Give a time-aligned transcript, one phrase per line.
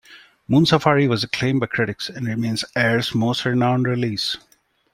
[0.47, 4.35] "Moon Safari" was acclaimed by critics and remains Air's most renowned release.